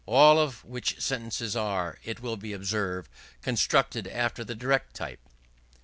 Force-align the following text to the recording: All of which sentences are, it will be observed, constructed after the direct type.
All 0.07 0.39
of 0.39 0.65
which 0.65 0.99
sentences 0.99 1.55
are, 1.55 1.99
it 2.03 2.21
will 2.21 2.35
be 2.35 2.53
observed, 2.53 3.07
constructed 3.43 4.07
after 4.07 4.43
the 4.43 4.55
direct 4.55 4.95
type. 4.95 5.19